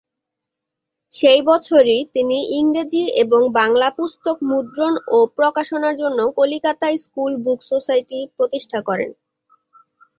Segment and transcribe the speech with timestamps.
[1.13, 8.19] সেই বছরই তিনি ইংরেজি এবং বাংলা পুস্তক মুদ্রণ ও প্রকাশনার জন্য ‘কলিকাতা স্কুল বুক সোসাইটি’
[8.37, 9.11] প্রতিষ্ঠা করেন।